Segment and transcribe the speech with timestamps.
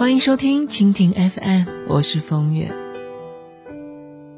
[0.00, 2.72] 欢迎收听蜻蜓 FM，我是风月。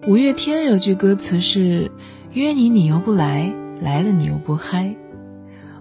[0.08, 1.92] 五月天有句歌词是
[2.35, 4.96] “约你你又不来，来了你又不嗨”。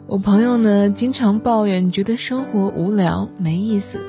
[0.05, 3.99] 我朋友呢，经常抱怨觉得生活无聊没意思，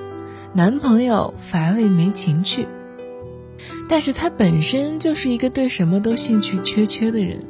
[0.52, 2.68] 男朋友乏味没情趣。
[3.88, 7.46] 但是他本身就是一个对什么都兴趣缺缺的人，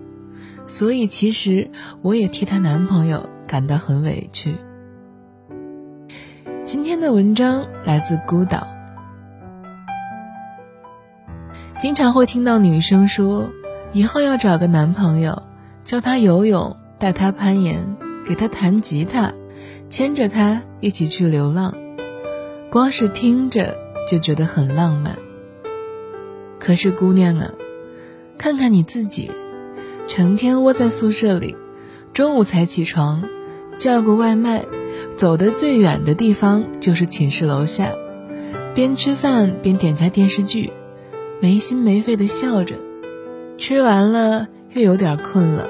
[0.68, 4.54] 所以其实我也替她男朋友感到很委屈。
[6.64, 8.64] 今天的文章来自孤岛。
[11.80, 13.50] 经常会听到女生说，
[13.93, 15.43] 以后要找个男朋友，
[15.84, 19.32] 教他游泳，带他攀岩，给他弹吉他，
[19.90, 21.75] 牵着他一起去流浪。
[22.70, 23.76] 光是听着
[24.08, 25.18] 就觉得很浪漫。
[26.61, 27.50] 可是姑娘啊，
[28.39, 29.32] 看看你自己，
[30.06, 31.56] 成天窝在宿舍里，
[32.12, 33.25] 中午才起床，
[33.78, 34.64] 叫个外卖，
[35.17, 37.92] 走的最远的地方就是寝室楼下，
[38.75, 40.73] 边吃饭边点开电视剧，
[41.41, 42.77] 没心没肺的笑着，
[43.59, 45.69] 吃完了又有点困了，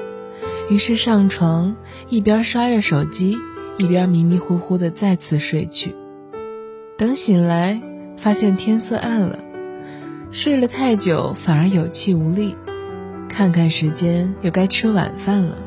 [0.69, 1.75] 于是上床
[2.09, 3.37] 一边刷着手机，
[3.77, 5.95] 一边迷迷糊糊的再次睡去，
[6.97, 7.81] 等醒来
[8.17, 9.39] 发现天色暗了。
[10.31, 12.55] 睡了太久，反而有气无力。
[13.29, 15.57] 看看时间，又该吃晚饭了。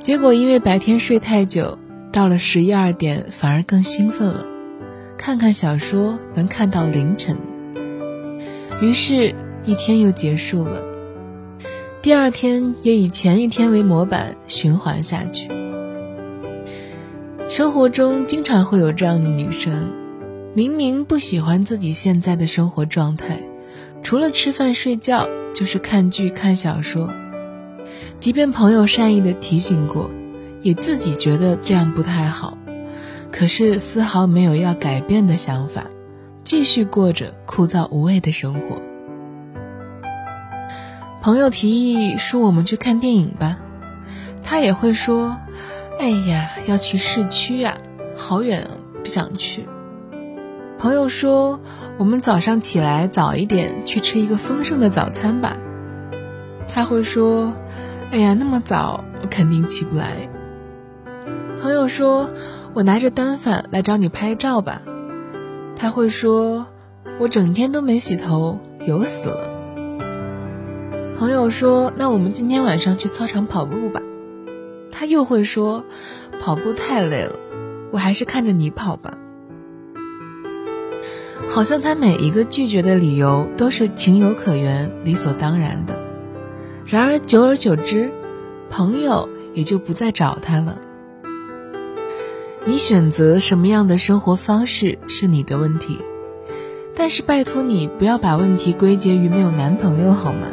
[0.00, 1.78] 结果因为白天睡太久，
[2.12, 4.46] 到了十一二点，反而更兴奋了。
[5.16, 7.36] 看看小说，能看到凌晨。
[8.82, 10.82] 于是，一天又结束了。
[12.02, 15.48] 第二天也以前一天为模板，循环下去。
[17.48, 19.90] 生活中经常会有这样的女生。
[20.54, 23.38] 明明不喜欢自己现在的生活状态，
[24.02, 27.10] 除了吃饭睡觉就是看剧看小说。
[28.20, 30.10] 即便朋友善意的提醒过，
[30.62, 32.56] 也自己觉得这样不太好，
[33.30, 35.84] 可是丝毫没有要改变的想法，
[36.44, 38.80] 继续过着枯燥无味的生活。
[41.20, 43.56] 朋友提议说：“我们去看电影吧。”
[44.42, 45.36] 他也会说
[46.00, 47.78] ：“哎呀，要去市区呀，
[48.16, 48.66] 好远，
[49.04, 49.68] 不想去。”
[50.78, 51.60] 朋友说
[51.96, 55.56] ：“我们早上起来早一点，去吃一个丰盛的早餐吧。”
[56.66, 57.52] 他会说
[58.10, 60.28] ：“哎呀，那么早，我肯定起不来。”
[61.62, 62.28] 朋友说
[62.74, 64.82] ：“我拿着单反来找你拍照吧。”
[65.78, 66.66] 他会说
[67.20, 69.48] ：“我整天都没洗头，油死了。”
[71.16, 74.02] 朋友说：“那我们今天晚上去操场跑步吧。”
[74.90, 75.84] 他又会说
[76.42, 77.38] ：“跑步太累了，
[77.92, 79.16] 我还是看着你跑吧。”
[81.48, 86.02] 好像他每一个拒绝的理由都是情有可原、理所当然的。
[86.84, 88.10] 然而久而久之，
[88.68, 90.76] 朋友也就不再找他了。
[92.64, 95.98] 你选择什么样的生活方式是你的问题，
[96.94, 100.46] 但是拜托你不要把问题归结于没有男朋友好吗？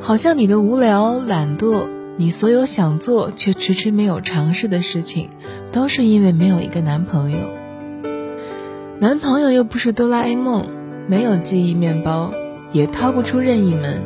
[0.00, 5.28] 好像你的无聊、懒惰，你所有想做却迟迟没有尝试的事情，
[5.72, 7.38] 都是因为没有一个男朋友。
[8.98, 10.66] 男朋友又不是哆啦 A 梦，
[11.06, 12.32] 没有记忆面包，
[12.72, 14.02] 也掏不出任意门，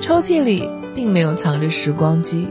[0.00, 2.48] 抽屉里并没有藏着时光机。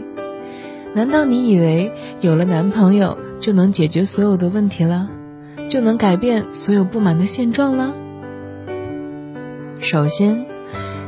[0.96, 1.92] 难道你以为
[2.22, 5.10] 有了男朋友就能解决所有的问题了，
[5.70, 7.94] 就能改变所有不满的现状了？
[9.80, 10.46] 首先，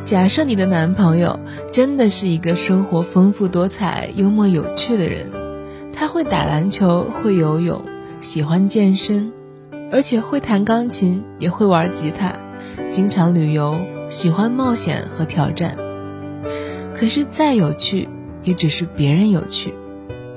[0.06, 1.40] 假设你的男朋友
[1.72, 5.31] 真的是一个生活丰富多彩、幽默有趣的人，
[5.91, 7.84] 他会打篮球，会游泳，
[8.22, 9.31] 喜欢健身。
[9.94, 12.34] 而且会弹钢琴，也会玩吉他，
[12.88, 13.75] 经常旅游，
[14.09, 15.75] 喜欢冒险和挑战。
[16.96, 18.08] 可是再有趣，
[18.44, 19.74] 也只是别人有趣，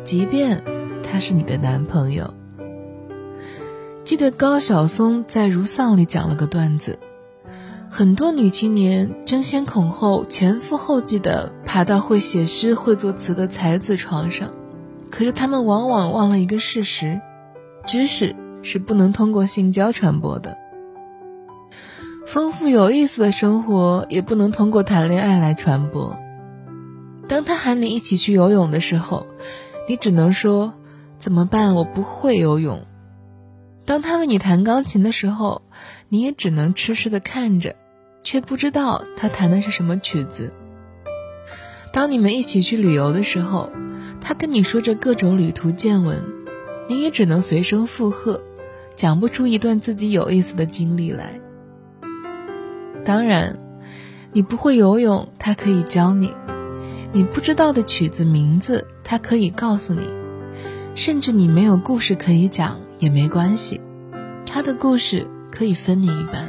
[0.02, 0.62] 即便
[1.02, 2.32] 他是你的男朋友。
[4.04, 6.98] 记得高晓松在《如丧》里讲了个段子：
[7.90, 14.50] 很多女青年争先恐后、前赴后继地爬到会写诗、会作词的才子床上，
[15.10, 17.20] 可是她们往往忘了一个事实：
[17.86, 18.36] 知识。
[18.66, 20.56] 是不能通过性交传播的，
[22.26, 26.16] 丰富有意思的生活也不能通过谈恋爱来传播。
[27.28, 29.26] 当他喊你一起去游泳的时候，
[29.88, 30.74] 你只能说
[31.18, 31.74] 怎么办？
[31.74, 32.82] 我不会游泳。
[33.86, 35.62] 当他为你弹钢琴的时候，
[36.08, 37.76] 你也只能痴痴的看着，
[38.22, 40.52] 却不知道他弹的是什么曲子。
[41.92, 43.70] 当你们一起去旅游的时候，
[44.20, 46.24] 他跟你说着各种旅途见闻，
[46.88, 48.42] 你也只能随声附和。
[48.96, 51.40] 讲不出一段自己有意思的经历来。
[53.04, 53.58] 当然，
[54.32, 56.28] 你不会游泳，他可以教你；
[57.16, 60.02] 你不知道的曲子名字，他可以告诉你；
[60.96, 63.80] 甚至你没有故事可以讲也没关系，
[64.44, 66.48] 他的故事可以分你一半。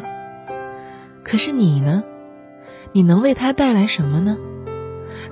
[1.24, 2.04] 可是你呢？
[2.94, 4.36] 你能为他带来什么呢？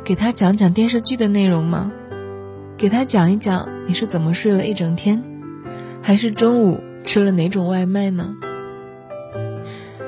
[0.03, 1.91] 给他讲讲电视剧的内容吗？
[2.77, 5.23] 给他讲一讲你是怎么睡了一整天，
[6.03, 8.35] 还是中午吃了哪种外卖呢？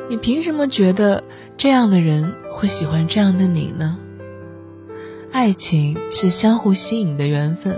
[0.07, 1.23] 你凭什么觉得
[1.57, 3.97] 这样的人会喜欢这样的你呢？
[5.35, 7.77] 爱情是相互吸引的缘分，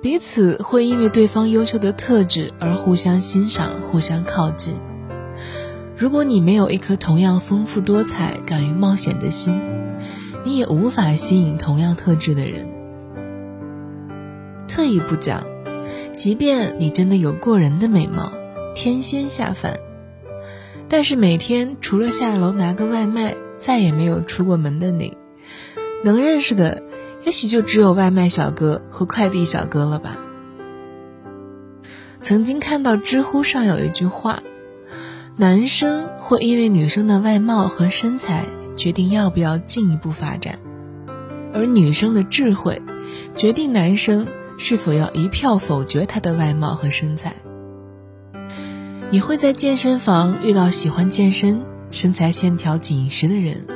[0.00, 4.74] 彼此会因为对方优秀的特质而互相欣赏、互相靠近。
[5.96, 9.60] 如果你没有一颗同样丰富多彩、敢于冒险的心，
[10.44, 12.68] 你也无法吸引同样特质的人。
[14.68, 15.42] 退一步讲，
[16.16, 18.30] 即便你真的有过人的美貌，
[18.76, 19.80] 天仙下凡，
[20.88, 25.16] 但是每天除了下楼拿个外卖，再也没有出过门的你，
[26.02, 26.82] 能认识的
[27.24, 30.18] 也许就只有外卖小哥和快递小哥了吧。
[32.20, 34.42] 曾经看到知乎上有一句话：
[35.36, 38.44] 男生会因为女生的外貌和身材
[38.76, 40.58] 决定要不要进一步发展，
[41.52, 42.80] 而女生的智慧
[43.34, 44.26] 决定男生。
[44.58, 47.34] 是否要一票否决他的外貌和身材？
[49.10, 53.66] 你会在健身房遇到喜欢健身、身材线条紧实的人，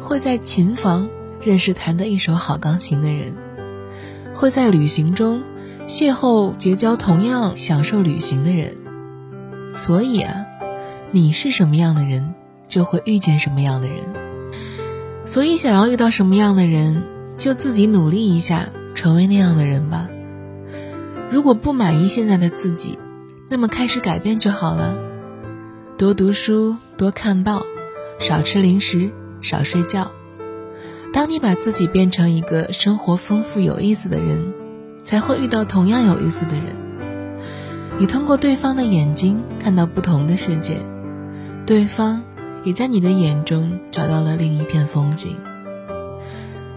[0.00, 1.08] 会在琴房
[1.46, 3.36] 认识弹得一手好钢琴的人，
[4.34, 5.42] 会在旅行中
[5.86, 8.76] 邂逅结交同样享受旅行的人。
[9.74, 10.44] 所以啊，
[11.12, 12.34] 你是什么样的人，
[12.66, 13.98] 就会遇见什么样的人。
[15.24, 17.04] 所以，想要遇到什么样的人，
[17.38, 18.66] 就自己努力一下。
[18.96, 20.08] 成为那样的人吧。
[21.30, 22.98] 如果不满意现在的自己，
[23.50, 24.96] 那么开始改变就好了。
[25.98, 27.62] 多读书，多看报，
[28.18, 29.10] 少吃零食，
[29.42, 30.10] 少睡觉。
[31.16, 34.52] 当你把自己变成一个生活丰富有意思的人，
[35.02, 36.76] 才会遇到同样有意思的人。
[37.98, 40.76] 你通过对方的眼睛看到不同的世界，
[41.64, 42.22] 对方
[42.64, 45.38] 也在你的眼中找到了另一片风景。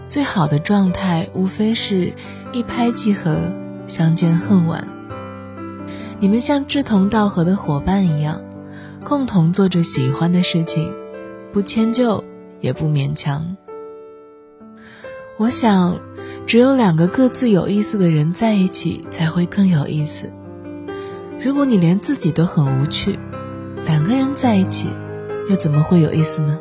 [0.08, 2.14] 最好的状态，无非是
[2.54, 3.36] 一拍即合，
[3.86, 4.88] 相见恨晚。
[6.18, 8.40] 你们像志同道合的伙伴一样，
[9.04, 10.90] 共同做着喜欢的事情，
[11.52, 12.24] 不迁就，
[12.60, 13.58] 也不勉强。
[15.40, 15.98] 我想，
[16.46, 20.30] 只有两个各自有意思的人在一起，才会更有意思。
[21.42, 23.18] 如果你连自己都很无趣，
[23.86, 24.88] 两个人在一起，
[25.48, 26.58] 又怎么会有意思呢？